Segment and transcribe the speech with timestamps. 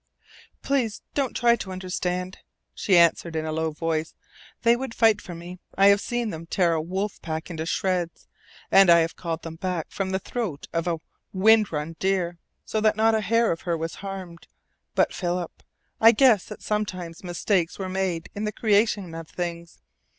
[0.63, 2.39] "Please don't try to understand,"
[2.73, 4.15] she answered in a low voice.
[4.63, 5.59] "They would fight for me.
[5.77, 8.27] I have seen them tear a wolf pack into shreds.
[8.71, 10.97] And I have called them back from the throat of a
[11.33, 14.47] wind run deer, so that not a hair of her was harmed.
[14.95, 15.61] But, Philip,
[15.99, 19.81] I guess that sometimes mistakes were made in the creation of things.